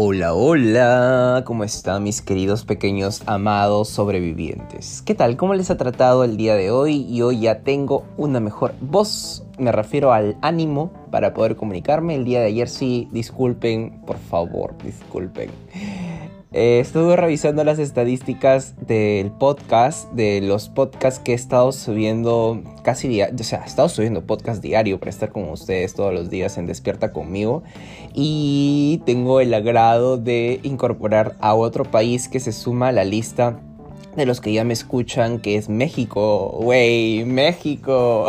[0.00, 5.02] Hola, hola, ¿cómo están mis queridos pequeños amados sobrevivientes?
[5.02, 5.36] ¿Qué tal?
[5.36, 7.04] ¿Cómo les ha tratado el día de hoy?
[7.10, 12.14] Y hoy ya tengo una mejor voz, me refiero al ánimo para poder comunicarme.
[12.14, 15.50] El día de ayer sí, disculpen, por favor, disculpen.
[16.50, 23.06] Eh, estuve revisando las estadísticas del podcast, de los podcasts que he estado subiendo casi
[23.06, 26.56] diario, o sea, he estado subiendo podcast diario para estar con ustedes todos los días
[26.56, 27.64] en Despierta conmigo.
[28.14, 33.60] Y tengo el agrado de incorporar a otro país que se suma a la lista
[34.18, 36.58] de los que ya me escuchan, que es México.
[36.60, 38.26] Wey, México.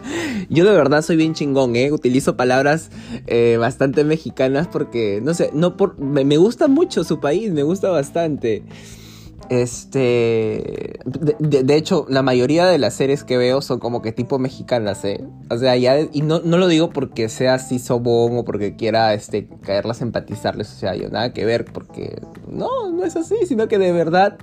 [0.48, 1.92] Yo de verdad soy bien chingón, ¿eh?
[1.92, 2.90] Utilizo palabras
[3.26, 7.90] eh, bastante mexicanas porque, no sé, no por, me, gusta mucho su país, me gusta
[7.90, 8.64] bastante.
[9.50, 10.98] Este.
[11.04, 15.22] De, hecho, la mayoría de las series que veo son como que tipo mexicanas, ¿eh?
[15.50, 16.00] O sea, ya.
[16.00, 20.72] Y no, no lo digo porque sea así sobón o porque quiera este, caerlas, empatizarles.
[20.72, 22.22] O sea, yo nada que ver, porque.
[22.48, 24.38] No, no es así, sino que de verdad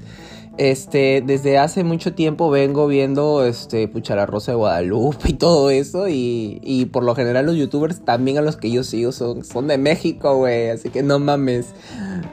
[0.57, 6.07] este, desde hace mucho tiempo vengo viendo, este, pucha, Rosa de Guadalupe y todo eso.
[6.07, 9.67] Y, y por lo general los youtubers también a los que yo sigo son, son
[9.67, 10.69] de México, güey.
[10.69, 11.67] Así que no mames.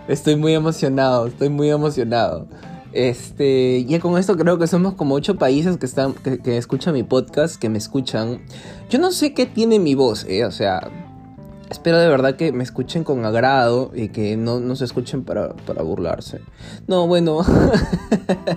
[0.08, 2.46] Estoy muy emocionado, estoy muy emocionado.
[2.92, 6.94] Este, ya con esto creo que somos como ocho países que están, que, que escuchan
[6.94, 8.40] mi podcast, que me escuchan.
[8.90, 10.44] Yo no sé qué tiene mi voz, eh.
[10.44, 10.90] O sea,
[11.70, 15.54] Espero de verdad que me escuchen con agrado y que no, se escuchen para,
[15.84, 16.40] burlarse.
[16.88, 17.42] No, bueno.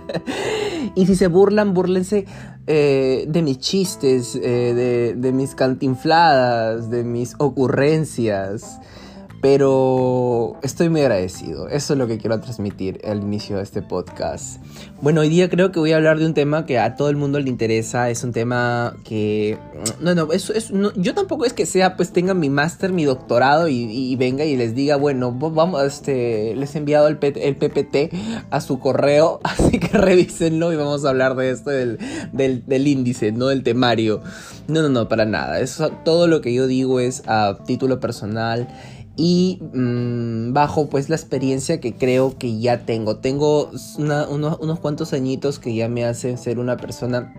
[0.95, 2.25] y si se burlan, burlense
[2.65, 8.79] eh, de mis chistes, eh, de, de mis cantinfladas, de mis ocurrencias.
[9.43, 11.67] Pero estoy muy agradecido.
[11.67, 14.63] Eso es lo que quiero transmitir al inicio de este podcast.
[15.01, 17.17] Bueno, hoy día creo que voy a hablar de un tema que a todo el
[17.17, 18.09] mundo le interesa.
[18.09, 19.57] Es un tema que...
[19.99, 23.67] No, no, eso es, yo tampoco es que sea, pues tenga mi máster, mi doctorado
[23.67, 28.15] y, venga y les diga, bueno, vamos, este, les he enviado el, PPT
[28.49, 31.97] a su correo, así que revísenlo y vamos a hablar de esto del,
[32.31, 34.21] del, índice, no del temario.
[34.69, 35.59] No, no, no, para nada.
[36.05, 38.69] Todo lo que yo digo es a título personal
[39.15, 43.17] y mm, bajo pues la experiencia que creo que ya tengo.
[43.17, 47.33] Tengo unos, cuantos añitos que ya me hacen ser una persona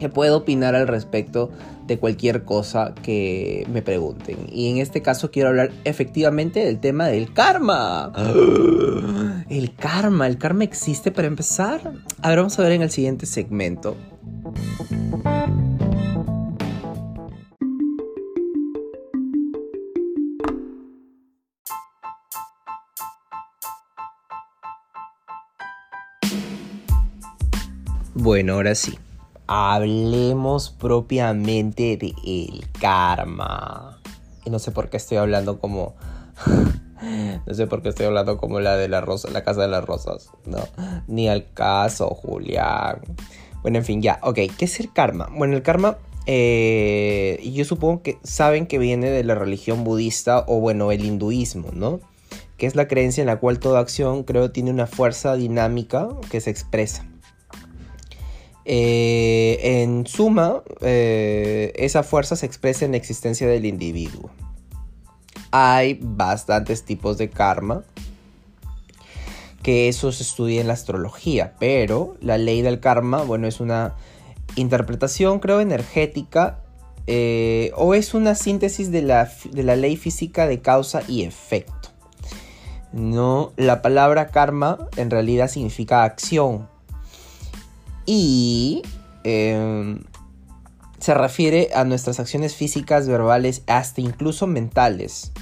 [0.00, 1.50] que puedo opinar al respecto
[1.86, 4.36] de cualquier cosa que me pregunten.
[4.50, 8.12] Y en este caso quiero hablar efectivamente del tema del karma.
[9.48, 11.92] El karma, ¿el karma existe para empezar?
[12.22, 13.96] A ver, vamos a ver en el siguiente segmento.
[28.32, 28.98] Bueno, ahora sí.
[29.46, 34.00] Hablemos propiamente de el karma.
[34.46, 35.94] Y no sé por qué estoy hablando como.
[37.46, 39.84] no sé por qué estoy hablando como la de la rosa, la casa de las
[39.84, 40.30] rosas.
[40.46, 40.66] No.
[41.08, 43.02] Ni al caso, Julián.
[43.60, 44.18] Bueno, en fin, ya.
[44.22, 45.28] Ok, ¿qué es el karma?
[45.30, 45.98] Bueno, el karma.
[46.24, 51.68] Eh, yo supongo que saben que viene de la religión budista o bueno, el hinduismo,
[51.74, 52.00] ¿no?
[52.56, 56.40] Que es la creencia en la cual toda acción, creo, tiene una fuerza dinámica que
[56.40, 57.11] se expresa.
[58.64, 64.30] Eh, en suma, eh, esa fuerza se expresa en la existencia del individuo.
[65.50, 67.82] Hay bastantes tipos de karma,
[69.62, 73.94] que eso se estudia en la astrología, pero la ley del karma, bueno, es una
[74.56, 76.60] interpretación, creo, energética,
[77.06, 81.90] eh, o es una síntesis de la, de la ley física de causa y efecto.
[82.92, 86.68] No, la palabra karma en realidad significa acción,
[88.06, 88.82] y
[89.24, 90.00] em,
[90.98, 95.32] se refiere a nuestras acciones físicas, verbales, hasta incluso mentales.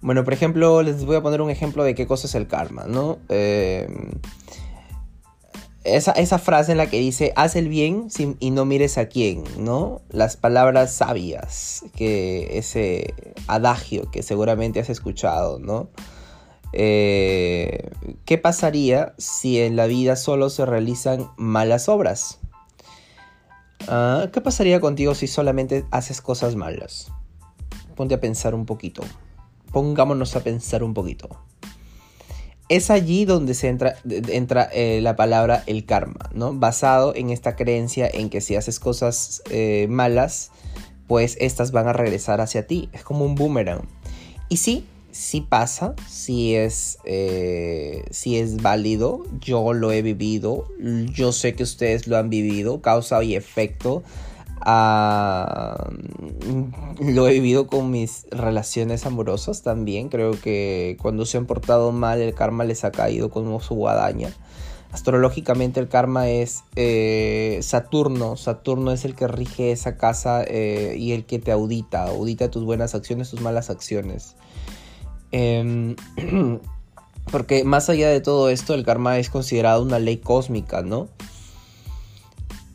[0.00, 2.84] Bueno, por ejemplo, les voy a poner un ejemplo de qué cosa es el karma,
[2.86, 3.18] ¿no?
[5.84, 8.08] Esa, esa, frase en la que dice, haz el bien
[8.40, 10.02] y no mires a quién, ¿no?
[10.10, 13.14] Las palabras sabias, que ese
[13.46, 15.88] adagio que seguramente has escuchado, ¿no?
[16.72, 17.90] Eh,
[18.24, 22.38] ¿Qué pasaría si en la vida solo se realizan malas obras?
[23.86, 27.10] Ah, ¿Qué pasaría contigo si solamente haces cosas malas?
[27.94, 29.02] Ponte a pensar un poquito.
[29.72, 31.28] Pongámonos a pensar un poquito.
[32.68, 36.52] Es allí donde entra, entra eh, la palabra el karma, ¿no?
[36.52, 40.50] Basado en esta creencia en que si haces cosas eh, malas,
[41.06, 42.90] pues estas van a regresar hacia ti.
[42.92, 43.88] Es como un boomerang.
[44.50, 50.66] Y sí, si pasa, si es, eh, es válido, yo lo he vivido,
[51.12, 54.02] yo sé que ustedes lo han vivido, causa y efecto.
[54.60, 55.88] Ah,
[57.00, 60.08] lo he vivido con mis relaciones amorosas también.
[60.08, 64.32] Creo que cuando se han portado mal, el karma les ha caído como su guadaña.
[64.90, 68.36] Astrológicamente el karma es eh, Saturno.
[68.36, 72.04] Saturno es el que rige esa casa eh, y el que te audita.
[72.04, 74.34] Audita tus buenas acciones, tus malas acciones.
[75.32, 75.96] Em,
[77.30, 81.08] porque más allá de todo esto, el karma es considerado una ley cósmica, ¿no?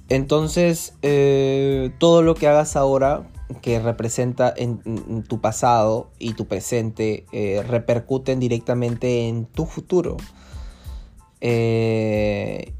[0.09, 3.29] Entonces, eh, todo lo que hagas ahora
[3.61, 10.17] que representa en, tu pasado y tu presente eh, repercuten directamente en tu futuro.
[11.41, 12.73] Eh,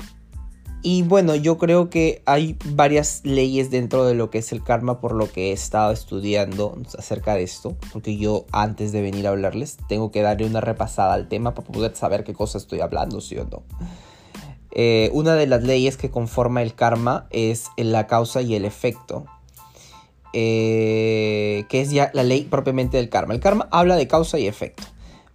[0.83, 4.99] y bueno, yo creo que hay varias leyes dentro de lo que es el karma
[4.99, 9.29] por lo que he estado estudiando acerca de esto, porque yo antes de venir a
[9.29, 13.21] hablarles tengo que darle una repasada al tema para poder saber qué cosa estoy hablando,
[13.21, 13.63] sí o no.
[14.71, 19.25] Eh, una de las leyes que conforma el karma es la causa y el efecto.
[20.35, 23.33] Eh, que es ya la ley propiamente del karma.
[23.35, 24.83] El karma habla de causa y efecto.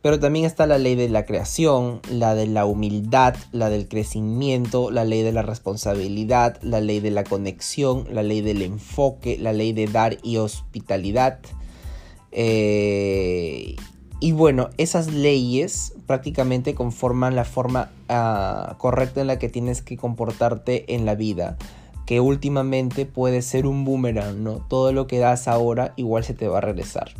[0.00, 4.92] Pero también está la ley de la creación, la de la humildad, la del crecimiento,
[4.92, 9.52] la ley de la responsabilidad, la ley de la conexión, la ley del enfoque, la
[9.52, 11.40] ley de dar y hospitalidad.
[12.30, 13.74] Eh,
[14.20, 19.96] y bueno, esas leyes prácticamente conforman la forma ah, correcta en la que tienes que
[19.96, 21.56] comportarte en la vida.
[22.06, 24.64] Que últimamente puede ser un boomerang, ¿no?
[24.68, 27.10] Todo lo que das ahora igual se te va a regresar.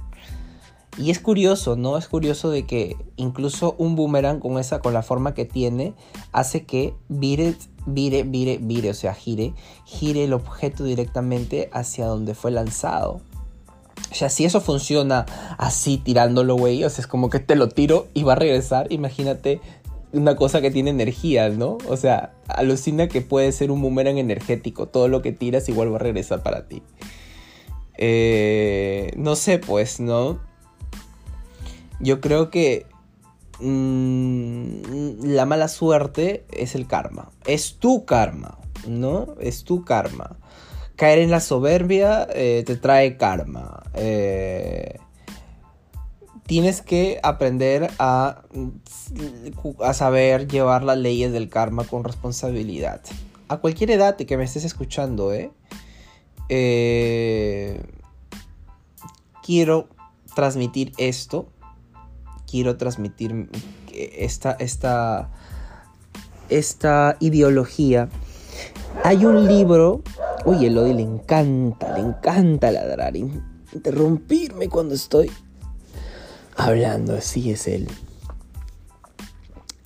[0.99, 1.97] Y es curioso, ¿no?
[1.97, 5.95] Es curioso de que incluso un boomerang con esa, con la forma que tiene,
[6.33, 7.55] hace que vire,
[7.87, 9.55] vire, vire, vire, o sea, gire,
[9.85, 13.21] gire el objeto directamente hacia donde fue lanzado.
[14.11, 15.25] O sea, si eso funciona
[15.57, 18.91] así tirándolo, güey, o sea, es como que te lo tiro y va a regresar.
[18.91, 19.61] Imagínate
[20.13, 21.79] una cosa que tiene energía, ¿no?
[21.89, 24.89] O sea, alucina que puede ser un boomerang energético.
[24.89, 26.83] Todo lo que tiras igual va a regresar para ti.
[27.99, 30.48] Eh, no sé, pues, ¿no?
[32.01, 32.87] Yo creo que
[33.61, 37.31] mm, la mala suerte es el karma.
[37.47, 39.35] Es tu karma, ¿no?
[39.41, 40.37] Es tu karma
[40.99, 43.85] caer en la soberbia eh, te trae karma.
[43.95, 44.99] Eh,
[46.45, 48.43] tienes que aprender a,
[49.81, 53.01] a, saber llevar las leyes del karma con responsabilidad.
[53.47, 55.53] A cualquier edad que me estés escuchando, ¿eh?
[59.45, 59.89] quiero
[60.35, 61.49] transmitir esto.
[62.51, 63.49] Quiero transmitir
[63.93, 65.31] esta, esta,
[66.49, 68.09] esta ideología.
[69.05, 70.03] Hay un libro
[70.45, 75.31] Uy, Elodie le encanta, le encanta ladrar, interrumpirme cuando estoy
[76.57, 77.89] hablando, así es él.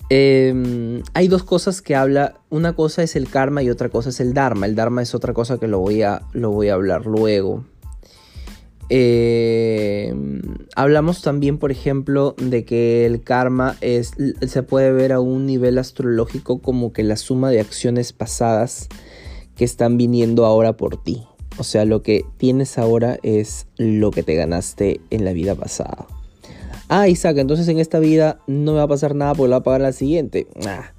[0.09, 4.19] Em, hay dos cosas que habla, una cosa es el karma y otra cosa es
[4.19, 4.67] el dharma.
[4.67, 7.65] El dharma es otra cosa que lo voy a, lo voy a hablar luego.
[8.95, 10.43] Em,
[10.75, 16.59] hablamos también, por ejemplo, de que el karma se puede ver a un nivel astrológico
[16.59, 18.89] como que la suma de acciones pasadas
[19.55, 21.23] que están viniendo ahora por ti.
[21.57, 26.05] O sea, lo que tienes ahora es lo que te ganaste en la vida pasada.
[26.87, 29.61] Ah, Isaac, entonces en esta vida no me va a pasar nada porque la va
[29.61, 30.45] a pagar la siguiente.
[30.67, 30.92] Ah.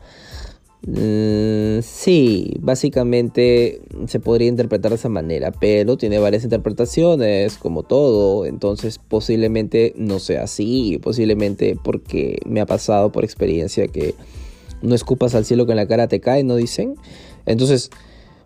[0.86, 8.44] Mm, sí, básicamente se podría interpretar de esa manera, pero tiene varias interpretaciones, como todo.
[8.46, 14.14] Entonces, posiblemente no sea así, posiblemente porque me ha pasado por experiencia que
[14.82, 16.96] no escupas al cielo que en la cara te cae, ¿no dicen?
[17.46, 17.90] Entonces,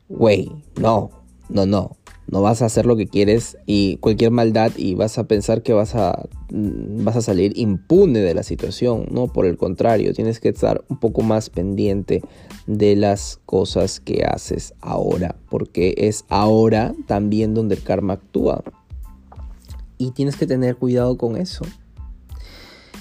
[0.08, 1.10] güey, no,
[1.48, 1.96] no, no.
[2.30, 5.72] No vas a hacer lo que quieres y cualquier maldad y vas a pensar que
[5.72, 9.06] vas a, mm, vas a salir impune de la situación.
[9.10, 12.22] No, por el contrario, tienes que estar un poco más pendiente
[12.66, 18.62] de las cosas que haces ahora, porque es ahora también donde el karma actúa.
[19.96, 21.64] Y tienes que tener cuidado con eso.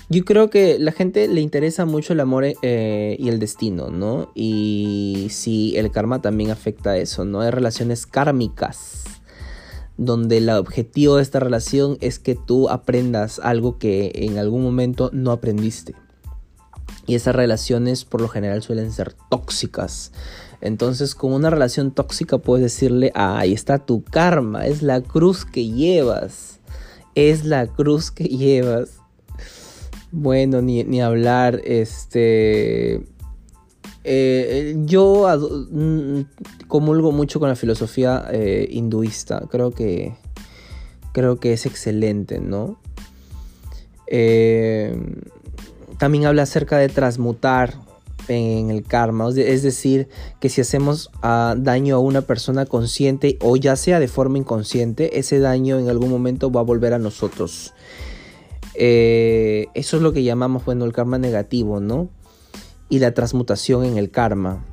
[0.10, 4.32] Yo creo que la gente le interesa mucho el amor eh, y el destino, ¿no?
[4.36, 7.42] Y sí, el karma también afecta a eso, ¿no?
[7.42, 9.04] Hay relaciones kármicas
[9.98, 15.10] donde el objetivo de esta relación es que tú aprendas algo que en algún momento
[15.12, 15.96] no aprendiste.
[17.06, 20.12] Y esas relaciones por lo general suelen ser tóxicas.
[20.62, 25.46] Entonces con una relación tóxica puedes decirle, ah, ahí está tu karma, es la cruz
[25.46, 26.60] que llevas.
[27.16, 28.97] Es la cruz que llevas.
[30.12, 33.02] Bueno, ni, hablar, este...
[34.10, 35.28] Eh, yo
[35.70, 36.22] mm,
[36.68, 39.44] comulgo mucho con la filosofía eh, hinduista.
[39.52, 40.16] Creo que,
[41.12, 42.80] creo que es excelente, ¿no?
[44.08, 44.98] Eh,
[45.98, 47.74] también habla acerca de transmutar
[48.30, 50.10] en el karma, es decir,
[50.40, 55.20] que si hacemos ah, daño a una persona consciente o ya sea de forma inconsciente,
[55.20, 57.74] ese daño en algún momento va a volver a nosotros.
[58.80, 62.10] Eh, eso es lo que llamamos, bueno, el karma negativo, ¿no?
[62.90, 64.64] Y la transmutación en el karma.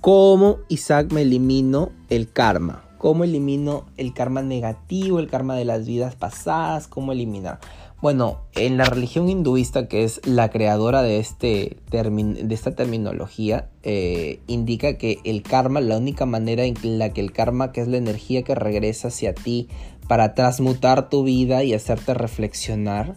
[0.00, 2.84] ¿Cómo Isaac me elimino el karma?
[2.98, 6.86] ¿Cómo elimino el karma negativo, el karma de las vidas pasadas?
[6.86, 7.58] ¿Cómo eliminar?
[8.00, 14.40] Bueno, en la religión hinduista, que es la creadora de, este de esta terminología, eh,
[14.48, 17.96] indica que el karma, la única manera en la que el karma, que es la
[17.96, 19.68] energía que regresa hacia ti
[20.12, 23.16] para transmutar tu vida y hacerte reflexionar,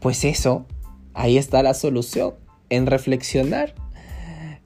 [0.00, 0.66] pues eso,
[1.14, 2.34] ahí está la solución,
[2.68, 3.74] en reflexionar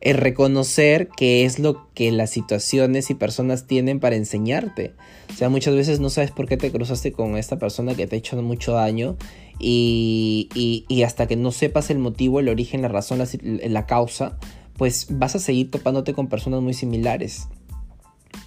[0.00, 4.94] el reconocer qué es lo que las situaciones y personas tienen para enseñarte.
[5.32, 8.16] O sea, muchas veces no sabes por qué te cruzaste con esta persona que te
[8.16, 9.16] ha hecho mucho daño
[9.60, 10.48] y,
[10.88, 13.28] y, hasta que no sepas el motivo, el origen, la razón, la,
[13.68, 14.40] la causa,
[14.76, 17.46] pues vas a seguir topándote con personas muy similares.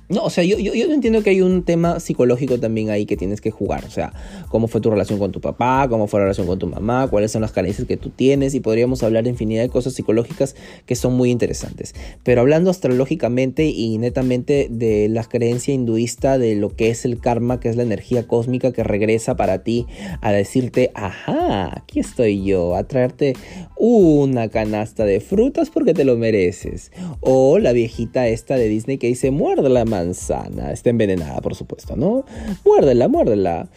[0.09, 3.15] No, o sea, yo, yo, yo, entiendo que hay un tema psicológico también ahí que
[3.15, 3.85] tienes que jugar.
[3.85, 4.13] O sea,
[4.49, 7.31] cómo fue tu relación con tu papá, cómo fue la relación con tu mamá, cuáles
[7.31, 10.55] son las carencias que tú tienes y podríamos hablar de infinidad de cosas psicológicas
[10.85, 11.95] que son muy interesantes.
[12.23, 17.59] Pero hablando astrológicamente y netamente de la creencia hinduista de lo que es el karma,
[17.59, 19.87] que es la energía cósmica que regresa para ti
[20.21, 23.35] a decirte, ajá, aquí estoy yo, a traerte
[23.77, 26.91] una canasta de frutas porque te lo mereces.
[27.21, 30.71] O la viejita esta de Disney que dice, muérdela manzana.
[30.71, 32.25] Está envenenada, por supuesto, ¿no?
[32.65, 33.69] Muérdela, muérdela.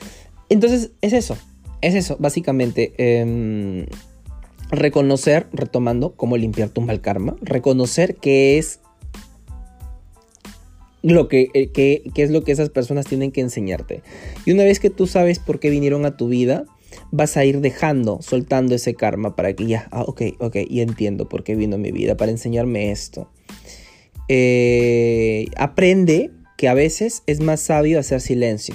[0.48, 1.36] Entonces, es eso.
[1.82, 2.94] Es eso, básicamente.
[2.96, 3.86] Em,
[4.70, 7.36] reconocer, retomando, cómo limpiar tu mal karma.
[7.42, 8.80] Reconocer que es
[11.02, 14.02] lo que, eh, que, es lo que esas personas tienen que enseñarte.
[14.44, 16.64] Y una vez que tú sabes por qué vinieron a tu vida,
[17.12, 21.28] vas a ir dejando, soltando ese karma para que ya, ah, ok, ok, y entiendo
[21.28, 23.28] por qué vino a mi vida, para enseñarme esto.
[24.28, 28.74] Eh, aprende que a veces es más sabio hacer silencio.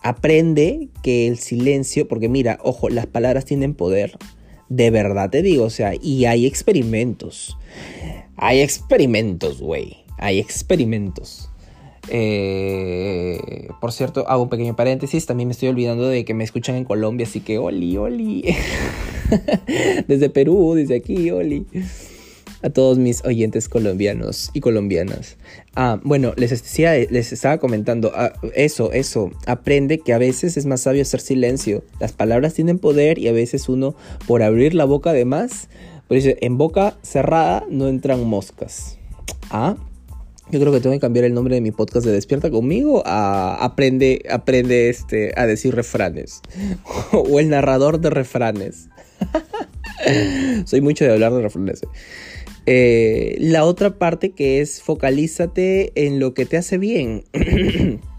[0.00, 4.18] Aprende que el silencio, porque mira, ojo, las palabras tienen poder.
[4.68, 7.56] De verdad te digo, o sea, y hay experimentos.
[8.36, 9.96] Hay experimentos, güey.
[10.18, 11.48] Hay experimentos.
[12.10, 15.24] Eh, por cierto, hago un pequeño paréntesis.
[15.24, 18.44] También me estoy olvidando de que me escuchan en Colombia, así que oli, oli.
[20.06, 21.66] desde Perú, desde aquí, oli
[22.64, 25.36] a todos mis oyentes colombianos y colombianas.
[25.76, 29.30] Ah, bueno, les, decía, les estaba comentando ah, eso, eso.
[29.46, 31.84] Aprende que a veces es más sabio hacer silencio.
[32.00, 33.94] Las palabras tienen poder y a veces uno,
[34.26, 35.68] por abrir la boca de más,
[36.08, 38.98] dice, en boca cerrada no entran moscas.
[39.50, 39.76] Ah,
[40.50, 43.62] yo creo que tengo que cambiar el nombre de mi podcast de Despierta conmigo a
[43.62, 46.40] Aprende, aprende este, a decir refranes.
[47.12, 48.88] o el narrador de refranes.
[50.64, 51.82] Soy mucho de hablar de refranes.
[52.66, 53.36] Eh.
[53.38, 57.24] La otra parte que es focalízate en lo que te hace bien.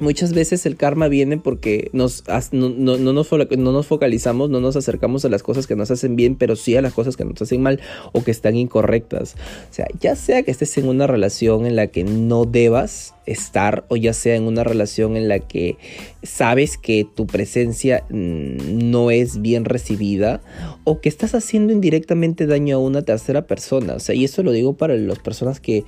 [0.00, 5.24] Muchas veces el karma viene porque nos, no, nos, no, nos, focalizamos, no nos acercamos
[5.24, 7.62] a las cosas que nos hacen bien, pero sí a las cosas que nos hacen
[7.62, 7.80] mal
[8.12, 9.34] o que están incorrectas.
[9.70, 13.84] O sea, ya sea que estés en una relación en la que no debas estar
[13.88, 15.76] o ya sea en una relación en la que
[16.22, 20.40] sabes que tu presencia mm, no es bien recibida
[20.84, 23.94] o que estás haciendo indirectamente daño a una tercera persona.
[23.94, 25.84] O sea, y eso lo digo para las personas que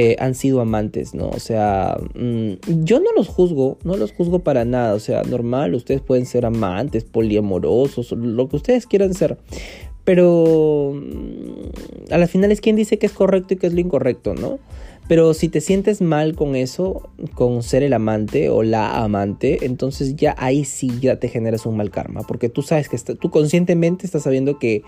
[0.00, 1.28] eh, han sido amantes, ¿no?
[1.28, 5.74] O sea, mm, yo no los juzgo, no los juzgo para nada, o sea, normal,
[5.74, 9.38] ustedes pueden ser amantes, poliamorosos, lo que ustedes quieran ser.
[10.04, 13.80] Pero mm, a la final es quien dice que es correcto y que es lo
[13.80, 14.60] incorrecto, ¿no?
[15.08, 20.16] Pero si te sientes mal con eso, con ser el amante o la amante, entonces
[20.16, 22.22] ya ahí sí ya te generas un mal karma.
[22.22, 24.82] Porque tú sabes que tú conscientemente estás sabiendo que,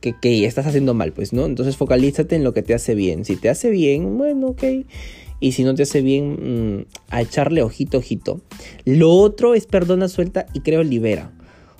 [0.00, 1.46] que, estás haciendo mal, pues, ¿no?
[1.46, 3.24] Entonces focalízate en lo que te hace bien.
[3.24, 4.62] Si te hace bien, bueno, ok.
[5.40, 8.40] Y si no te hace bien, mm, a echarle ojito, ojito.
[8.84, 11.32] Lo otro es perdona, suelta y creo libera.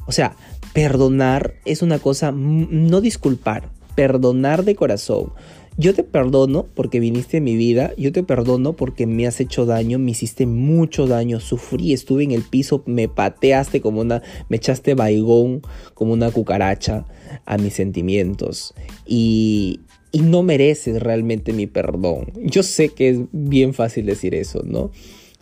[0.08, 0.36] O sea,
[0.72, 5.32] perdonar es una cosa, no disculpar, perdonar de corazón.
[5.78, 9.66] Yo te perdono porque viniste a mi vida, yo te perdono porque me has hecho
[9.66, 14.56] daño, me hiciste mucho daño, sufrí, estuve en el piso, me pateaste como una, me
[14.56, 15.60] echaste baigón
[15.92, 17.04] como una cucaracha
[17.44, 18.72] a mis sentimientos
[19.04, 19.80] y,
[20.12, 22.32] y no mereces realmente mi perdón.
[22.42, 24.90] Yo sé que es bien fácil decir eso, ¿no?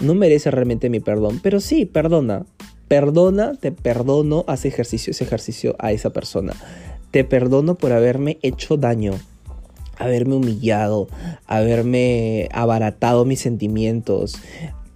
[0.03, 2.45] No mereces realmente mi perdón, pero sí, perdona.
[2.89, 6.55] Perdona, te perdono, haz ejercicio, ese ejercicio a esa persona.
[7.13, 9.15] Te perdono por haberme hecho daño
[9.99, 11.09] haberme humillado,
[11.47, 14.37] haberme abaratado mis sentimientos.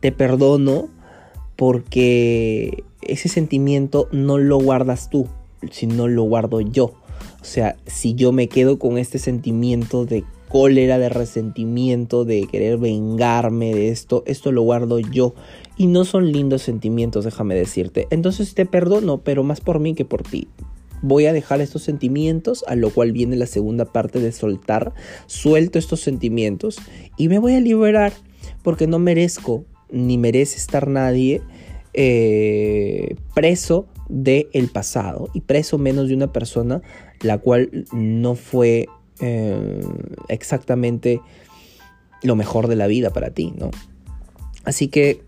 [0.00, 0.88] Te perdono
[1.56, 5.26] porque ese sentimiento no lo guardas tú,
[5.70, 6.94] sino lo guardo yo.
[7.40, 12.78] O sea, si yo me quedo con este sentimiento de cólera, de resentimiento, de querer
[12.78, 15.34] vengarme de esto, esto lo guardo yo.
[15.76, 18.08] Y no son lindos sentimientos, déjame decirte.
[18.10, 20.48] Entonces te perdono, pero más por mí que por ti.
[21.02, 24.94] Voy a dejar estos sentimientos, a lo cual viene la segunda parte de soltar.
[25.26, 26.78] Suelto estos sentimientos
[27.16, 28.12] y me voy a liberar
[28.62, 31.42] porque no merezco ni merece estar nadie
[31.94, 36.82] eh, preso del el pasado y preso menos de una persona
[37.20, 38.86] la cual no fue
[39.20, 39.80] eh,
[40.28, 41.20] exactamente
[42.22, 43.70] lo mejor de la vida para ti, ¿no?
[44.64, 45.22] Así que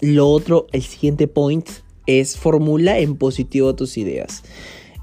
[0.00, 1.68] lo otro, el siguiente point
[2.06, 4.42] es formula en positivo tus ideas.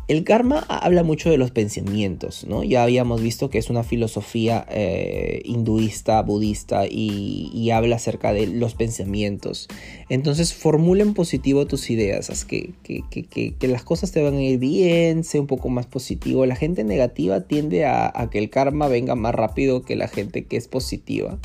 [0.09, 2.63] El karma habla mucho de los pensamientos, ¿no?
[2.63, 8.73] Ya habíamos visto que es una filosofía eh, hinduista, budista y, habla acerca de los
[8.73, 9.67] pensamientos.
[10.09, 14.57] Entonces, formula en positivo tus ideas, haz que, que, las cosas te van a ir
[14.57, 16.47] bien, sea un poco más positivo.
[16.47, 20.57] La gente negativa tiende a que el karma venga más rápido que la gente que
[20.57, 21.37] es positiva.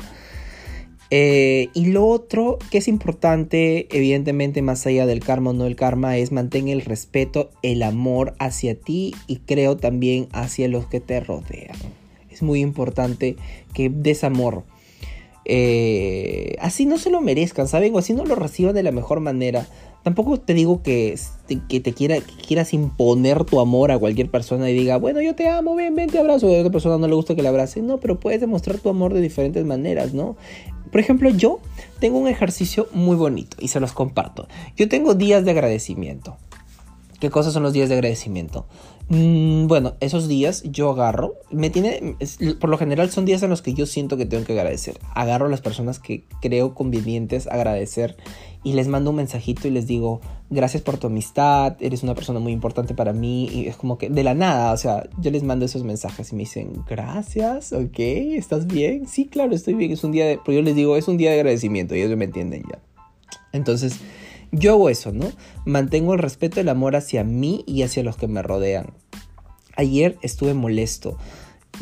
[1.11, 5.75] Eh, y lo otro que es importante, evidentemente más allá del karma o no el
[5.75, 10.99] karma, es mantener el respeto, el amor hacia ti y creo también hacia los que
[10.99, 11.77] te rodean.
[12.31, 13.35] Es muy importante
[13.73, 14.63] que des amor.
[15.45, 17.93] Eh, así no se lo merezcan, ¿saben?
[17.93, 19.67] O así no lo reciban de la mejor manera.
[20.05, 21.17] Tampoco te digo que,
[21.67, 25.47] que te quiera, quieras imponer tu amor a cualquier persona y diga, bueno, yo te
[25.47, 26.45] amo, ven, ven, te abrazo.
[26.45, 27.81] A otra persona no le gusta que le abrace.
[27.81, 30.37] No, pero puedes demostrar tu amor de diferentes maneras, ¿no?
[30.91, 31.59] Por ejemplo, yo
[31.99, 34.47] tengo un ejercicio muy bonito y se los comparto.
[34.77, 36.37] Yo tengo días de agradecimiento.
[37.19, 38.65] ¿Qué cosas son los días de agradecimiento?
[39.09, 42.17] Mm, bueno, esos días yo agarro, me tiene,
[42.59, 44.99] por lo general son días en los que yo siento que tengo que agradecer.
[45.13, 48.17] Agarro a las personas que creo convenientes agradecer
[48.63, 52.39] y les mando un mensajito y les digo, gracias por tu amistad, eres una persona
[52.39, 53.47] muy importante para mí.
[53.47, 56.35] Y es como que de la nada, o sea, yo les mando esos mensajes y
[56.35, 59.07] me dicen, gracias, ok, ¿estás bien?
[59.07, 61.29] Sí, claro, estoy bien, es un día de, pero yo les digo, es un día
[61.29, 62.79] de agradecimiento y ellos me entienden ya.
[63.53, 63.99] Entonces,
[64.51, 65.31] yo hago eso, ¿no?
[65.65, 68.93] Mantengo el respeto, el amor hacia mí y hacia los que me rodean.
[69.75, 71.17] Ayer estuve molesto.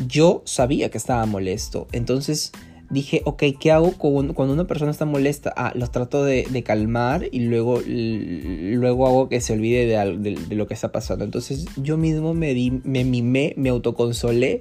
[0.06, 1.86] Yo sabía que estaba molesto.
[1.92, 2.52] Entonces
[2.90, 5.52] dije, ok, ¿qué hago cuando una persona está molesta?
[5.56, 10.74] Ah, los trato de, calmar y luego, luego hago que se olvide de, lo que
[10.74, 11.24] está pasando.
[11.24, 14.60] Entonces yo mismo me, me mimé, me autoconsolé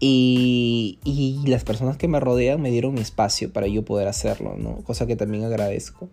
[0.00, 4.56] y, y, las personas que me rodean me dieron mi espacio para yo poder hacerlo,
[4.58, 4.78] ¿no?
[4.78, 6.08] Cosa que también agradezco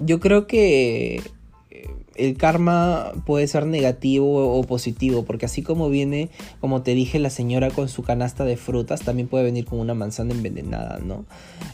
[0.00, 1.22] yo creo que
[2.20, 6.28] el karma puede ser negativo o positivo, porque así como viene,
[6.60, 9.94] como te dije, la señora con su canasta de frutas, también puede venir con una
[9.94, 11.24] manzana envenenada, ¿no?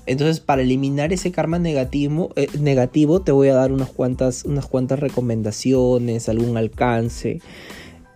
[0.06, 4.66] Entonces, para eliminar ese karma negativo, eh, negativo te voy a dar unas cuantas, unas
[4.66, 7.40] cuantas recomendaciones, algún alcance.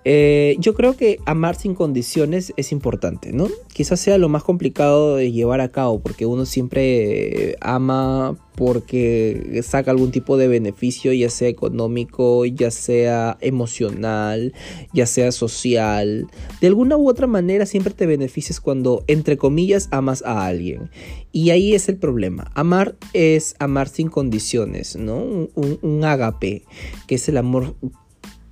[0.05, 3.49] Eh, yo creo que amar sin condiciones es importante, ¿no?
[3.73, 9.91] Quizás sea lo más complicado de llevar a cabo, porque uno siempre ama porque saca
[9.91, 14.53] algún tipo de beneficio, ya sea económico, ya sea emocional,
[14.93, 16.27] ya sea social.
[16.61, 20.91] De alguna u otra manera siempre te beneficias cuando, entre comillas, amas a alguien.
[21.33, 22.51] Y ahí es el problema.
[22.55, 25.17] Amar es amar sin condiciones, ¿no?
[25.17, 26.65] Un, un, agape,
[27.07, 27.77] que es el amor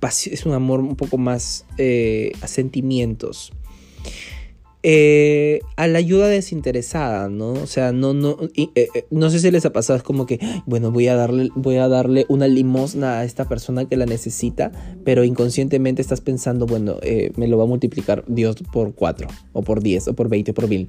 [0.07, 3.51] es un amor un poco más eh, a sentimientos.
[4.81, 7.51] Eh, a la ayuda desinteresada, ¿no?
[7.51, 10.89] O sea, no, no, eh, no sé si les ha pasado, es como que, bueno,
[10.91, 14.71] voy a darle, voy a darle una limosna a esta persona que la necesita,
[15.03, 16.97] pero inconscientemente estás pensando, bueno,
[17.35, 20.53] me lo va a multiplicar Dios por 4, o por 10, o por 20, o
[20.53, 20.87] por 1000.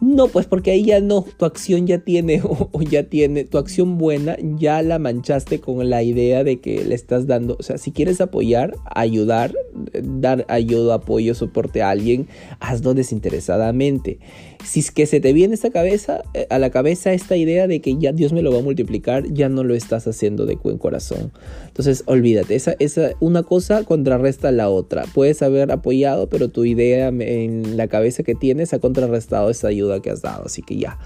[0.00, 3.96] No, pues porque ahí ya no, tu acción ya tiene, o, ya tiene, tu acción
[3.96, 7.92] buena ya la manchaste con la idea de que le estás dando, o sea, si
[7.92, 9.54] quieres apoyar, ayudar,
[10.02, 12.28] dar ayuda, apoyo, soporte a alguien,
[12.60, 14.18] hazlo desinteresadamente.
[14.64, 17.80] Si es que se te viene esta cabeza, eh, a la cabeza esta idea de
[17.80, 20.78] que ya Dios me lo va a multiplicar, ya no lo estás haciendo de buen
[20.78, 21.32] corazón.
[21.66, 25.04] Entonces, olvídate, esa, esa, una cosa contrarresta la otra.
[25.14, 30.00] Puedes haber apoyado, pero tu idea en la cabeza que tienes ha contrarrestado esa ayuda
[30.00, 30.46] que has dado.
[30.46, 30.98] Así que ya,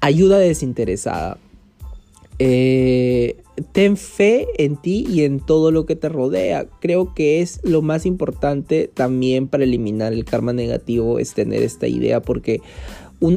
[0.00, 1.38] ayuda desinteresada.
[2.38, 3.36] Eh,
[3.72, 6.66] ten fe en ti y en todo lo que te rodea.
[6.80, 11.86] Creo que es lo más importante también para eliminar el karma negativo, es tener esta
[11.86, 12.60] idea, porque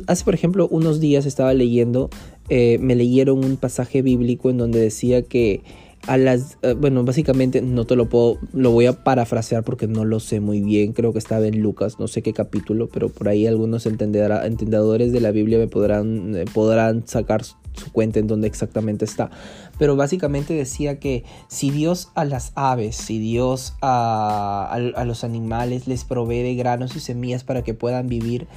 [0.07, 2.09] hace por ejemplo unos días estaba leyendo,
[2.49, 5.61] eh, me leyeron un pasaje bíblico en donde decía que
[6.07, 10.05] a las eh, bueno básicamente no te lo puedo lo voy a parafrasear porque no
[10.05, 13.27] lo sé muy bien creo que estaba en Lucas no sé qué capítulo pero por
[13.27, 17.41] ahí algunos entendedores de la Biblia me podrán podrán sacar
[17.75, 19.29] su cuenta en dónde exactamente está.
[19.77, 26.03] Pero básicamente decía que si Dios a las aves, si Dios a, los animales les
[26.03, 28.47] provee de granos y semillas para que puedan vivir,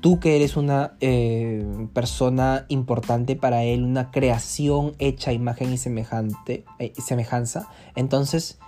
[0.00, 6.64] tú que eres una eh, persona importante para Él, una creación hecha imagen y semejante,
[6.78, 8.58] eh, semejanza, entonces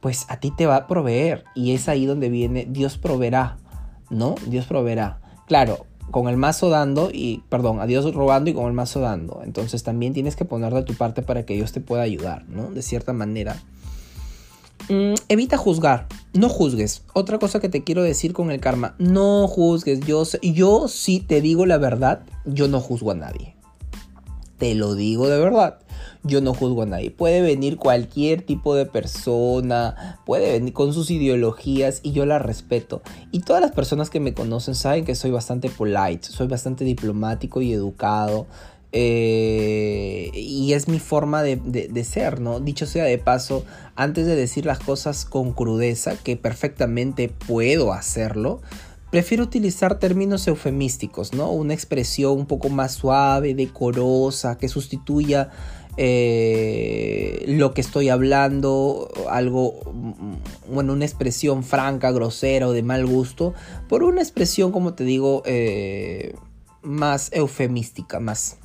[0.00, 3.56] pues a ti te va a proveer y es ahí donde viene Dios proveerá,
[4.10, 4.36] ¿no?
[4.46, 5.20] Dios proveerá.
[5.46, 9.40] Claro, con el mazo dando y, perdón, a Dios robando y con el mazo dando.
[9.44, 12.70] Entonces también tienes que poner de tu parte para que Dios te pueda ayudar, ¿no?
[12.70, 13.62] De cierta manera.
[14.88, 17.02] Mm, evita juzgar, no juzgues.
[17.12, 20.00] Otra cosa que te quiero decir con el karma, no juzgues.
[20.00, 23.55] Yo, yo sí te digo la verdad, yo no juzgo a nadie.
[24.58, 25.78] Te lo digo de verdad.
[26.22, 27.10] Yo no juzgo a nadie.
[27.10, 33.02] Puede venir cualquier tipo de persona, puede venir con sus ideologías y yo la respeto.
[33.32, 37.62] Y todas las personas que me conocen saben que soy bastante polite, soy bastante diplomático
[37.62, 38.46] y educado.
[38.92, 42.60] Eh, y es mi forma de, de, ser, ¿no?
[42.60, 43.64] Dicho sea de paso,
[43.94, 48.62] antes de decir las cosas con crudeza, que perfectamente puedo hacerlo,
[49.10, 51.50] prefiero utilizar términos eufemísticos, ¿no?
[51.50, 55.50] Una expresión un poco más suave, decorosa, que sustituya
[55.96, 63.06] eh, lo que estoy hablando, algo, mm, bueno, una expresión franca, grosera o de mal
[63.06, 63.54] gusto,
[63.88, 66.34] por una expresión, como te digo, eh,
[66.82, 68.58] más eufemística, más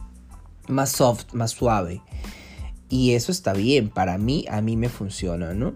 [0.67, 2.01] más soft, más suave.
[2.89, 5.73] Y eso está bien, para mí, a mí me funciona, ¿no?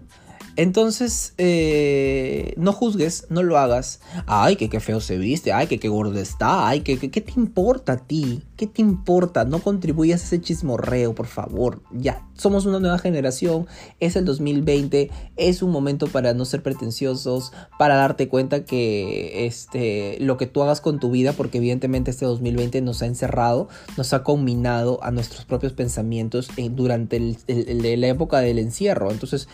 [0.56, 4.00] Entonces, eh, no juzgues, no lo hagas.
[4.26, 7.32] Ay, que qué feo se viste, ay, que qué gordo está, ay, que qué te
[7.36, 11.82] importa a ti, qué te importa, no contribuyas a ese chismorreo, por favor.
[11.92, 13.66] Ya, somos una nueva generación,
[14.00, 20.16] es el 2020, es un momento para no ser pretenciosos, para darte cuenta que este,
[20.20, 24.14] lo que tú hagas con tu vida, porque evidentemente este 2020 nos ha encerrado, nos
[24.14, 29.10] ha combinado a nuestros propios pensamientos durante la época del encierro.
[29.10, 29.48] Entonces,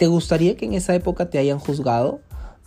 [0.00, 2.20] ¿Te gustaría que en esa época te hayan juzgado?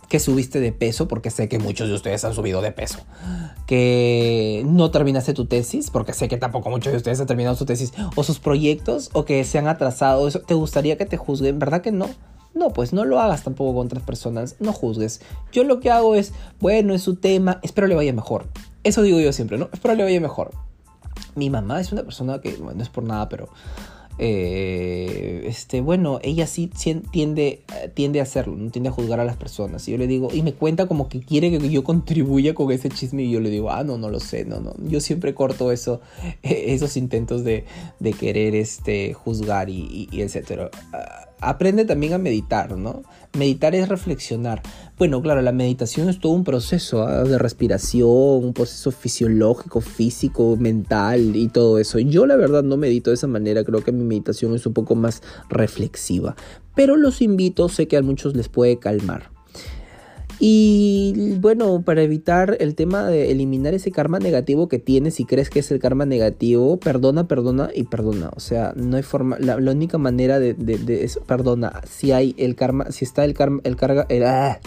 [0.08, 3.00] Que subiste de peso, porque sé que muchos de ustedes han subido de peso.
[3.66, 7.66] Que no terminaste tu tesis, porque sé que tampoco muchos de ustedes han terminado su
[7.66, 7.92] tesis.
[8.14, 10.30] O sus proyectos, o que se han atrasado.
[10.30, 11.58] ¿Te gustaría que te juzguen?
[11.58, 12.08] ¿Verdad que no?
[12.54, 15.20] No, pues no lo hagas tampoco con otras personas, no juzgues.
[15.50, 18.46] Yo lo que hago es, bueno, es su tema, espero le vaya mejor.
[18.84, 19.70] Eso digo yo siempre, ¿no?
[19.72, 20.52] Espero le vaya mejor.
[21.34, 23.48] Mi mamá es una persona que, bueno, no es por nada, pero
[24.18, 26.70] eh, este, bueno, ella sí
[27.10, 27.62] tiende,
[27.94, 29.86] tiende a hacerlo, no tiende a juzgar a las personas.
[29.88, 32.88] Y yo le digo, y me cuenta como que quiere que yo contribuya con ese
[32.88, 34.74] chisme y yo le digo, ah, no, no lo sé, no, no.
[34.88, 36.00] Yo siempre corto eso,
[36.42, 37.64] esos intentos de,
[38.00, 40.70] de querer este, juzgar y, y, etcétera.
[40.92, 43.02] Ah, aprende también a meditar, ¿no?
[43.36, 44.62] Meditar es reflexionar.
[44.98, 47.24] Bueno, claro, la meditación es todo un proceso ¿ah?
[47.24, 51.98] de respiración, un proceso fisiológico, físico, mental y todo eso.
[51.98, 54.94] Yo la verdad no medito de esa manera, creo que mi meditación es un poco
[54.94, 56.36] más reflexiva.
[56.74, 59.33] Pero los invito, sé que a muchos les puede calmar.
[60.40, 65.50] Y bueno, para evitar el tema de eliminar ese karma negativo que tienes, si crees
[65.50, 68.30] que es el karma negativo, perdona, perdona y perdona.
[68.34, 72.90] O sea, no hay forma, la, única manera de, de, perdona, si hay el karma,
[72.90, 74.60] si está el karma, el carga, el, ah,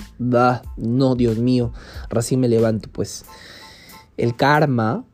[0.78, 1.74] no, Dios mío,
[2.10, 3.26] recién me levanto, pues.
[4.16, 5.06] El karma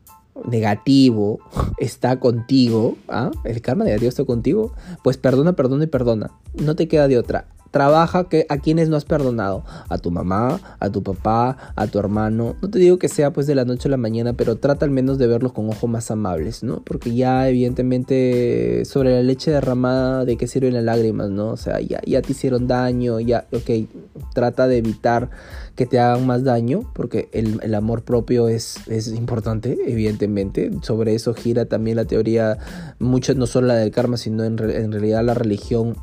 [0.48, 1.40] negativo
[1.78, 3.30] está contigo, ¿ah?
[3.44, 6.30] El karma negativo está contigo, pues perdona, perdona y perdona.
[6.54, 9.64] No te queda de otra Trabaja que, a quienes no has perdonado.
[9.88, 12.54] A tu mamá, a tu papá, a tu hermano.
[12.62, 14.92] No te digo que sea pues de la noche a la mañana, pero trata al
[14.92, 16.84] menos de verlos con ojos más amables, ¿no?
[16.84, 21.48] Porque ya evidentemente sobre la leche derramada de qué sirven las lágrimas, ¿no?
[21.48, 23.88] O sea, ya, ya te hicieron daño, ya, ok,
[24.34, 25.30] trata de evitar
[25.74, 30.70] que te hagan más daño, porque el, amor propio es, es importante, evidentemente.
[30.82, 32.56] Sobre eso gira también la teoría,
[33.00, 35.96] mucho no solo la del karma, sino en realidad la religión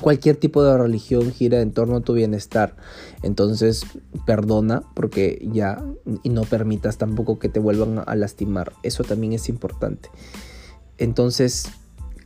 [0.00, 2.76] Cualquier tipo de religión gira en torno a tu bienestar.
[3.22, 3.84] Entonces,
[4.26, 5.82] perdona porque ya
[6.22, 8.72] y no permitas tampoco que te vuelvan a lastimar.
[8.82, 10.10] Eso también es importante.
[10.98, 11.66] Entonces,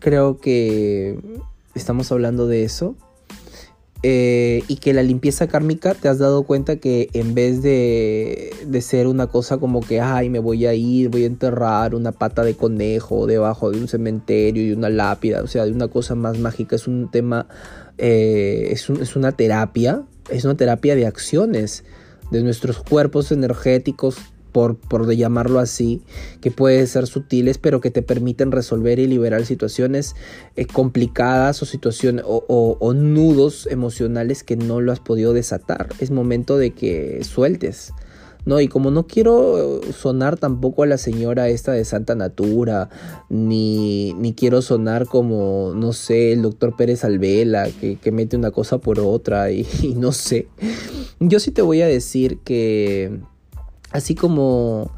[0.00, 1.18] creo que
[1.74, 2.96] estamos hablando de eso.
[4.02, 8.80] Eh, y que la limpieza kármica te has dado cuenta que en vez de, de,
[8.80, 12.42] ser una cosa como que, ay, me voy a ir, voy a enterrar una pata
[12.42, 16.38] de conejo debajo de un cementerio y una lápida, o sea, de una cosa más
[16.38, 17.46] mágica, es un tema,
[17.98, 21.84] eh, es, es una terapia, es una terapia de acciones
[22.30, 24.16] de nuestros cuerpos energéticos
[24.52, 26.02] por, por llamarlo así,
[26.40, 30.14] que pueden ser sutiles, pero que te permiten resolver y liberar situaciones
[30.56, 35.88] eh, complicadas o situaciones o, nudos emocionales que no lo has podido desatar.
[36.00, 37.92] Es momento de que sueltes,
[38.44, 38.60] ¿no?
[38.60, 42.88] Y como no quiero sonar tampoco a la señora esta de Santa Natura,
[43.28, 48.78] ni, ni quiero sonar como, no sé, el doctor Pérez Alvela, que, mete una cosa
[48.78, 50.48] por otra y, no sé.
[51.20, 53.20] Yo sí te voy a decir que,
[53.92, 54.90] así como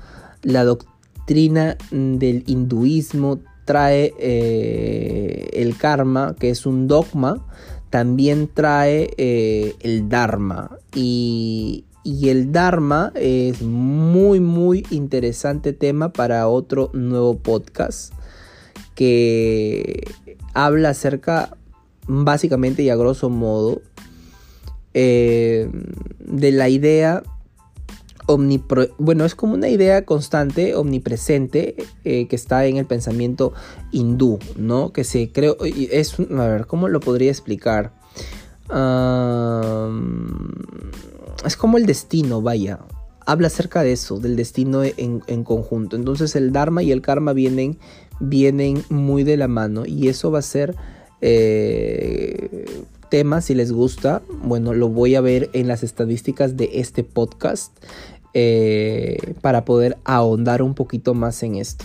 [0.43, 7.47] la doctrina del hinduismo trae eh, el karma, que es un dogma,
[7.91, 10.79] también trae eh, el dharma.
[10.95, 18.13] Y, el Dharma es muy, muy interesante tema para otro nuevo podcast
[18.97, 20.03] que
[20.53, 21.57] habla acerca,
[22.09, 23.83] básicamente y a grosso modo,
[24.95, 25.71] eh,
[26.19, 27.23] de la idea
[28.99, 33.53] bueno, es como una idea constante, omnipresente, eh, que está en el pensamiento
[33.91, 34.93] hindú, ¿no?
[34.93, 37.93] Que se creo, es, a ver, ¿cómo lo podría explicar?
[41.45, 42.79] es como el destino, vaya.
[43.27, 45.97] Habla acerca de eso, del destino en, conjunto.
[45.97, 47.79] Entonces el Dharma y el Karma vienen,
[48.19, 50.75] vienen muy de la mano y eso va a ser
[51.21, 52.65] eh,
[53.11, 54.23] tema, si les gusta.
[54.43, 57.77] Bueno, lo voy a ver en las estadísticas de este podcast.
[58.35, 61.85] Eh, para poder ahondar un poquito más en esto.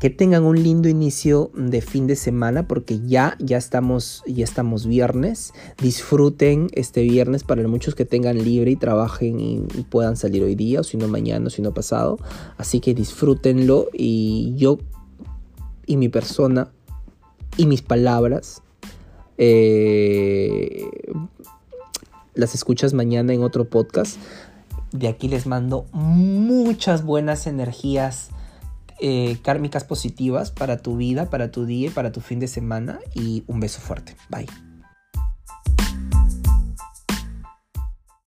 [0.00, 4.86] Que tengan un lindo inicio de fin de semana porque ya, ya, estamos, ya estamos
[4.86, 5.52] viernes.
[5.80, 10.80] Disfruten este viernes para muchos que tengan libre y trabajen y, puedan salir hoy día
[10.80, 12.18] o si no mañana o si no pasado.
[12.56, 14.78] Así que disfrútenlo y yo
[15.86, 16.72] y mi persona
[17.56, 18.62] y mis palabras
[19.38, 20.84] eh,
[22.34, 24.18] las escuchas mañana en otro podcast
[24.92, 28.30] de aquí les mando muchas buenas energías
[29.00, 33.44] eh, kármicas positivas para tu vida, para tu día, para tu fin de semana y
[33.46, 34.16] un beso fuerte.
[34.28, 34.67] Bye.